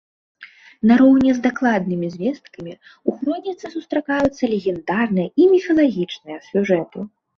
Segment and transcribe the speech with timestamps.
[0.91, 2.73] Нароўні з дакладнымі звесткамі,
[3.11, 6.99] у хроніцы сустракаюцца легендарныя і міфалагічныя сюжэты.